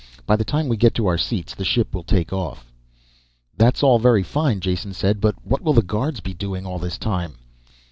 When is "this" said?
6.79-6.97